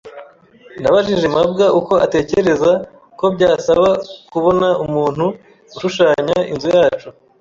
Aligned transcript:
Nabajije 0.81 1.27
mabwa 1.35 1.65
uko 1.79 1.93
atekereza 2.05 2.71
ko 3.19 3.25
byasaba 3.35 3.87
kubona 4.31 4.67
umuntu 4.85 5.25
ushushanya 5.75 6.37
inzu 6.51 6.69
yacu. 6.77 7.07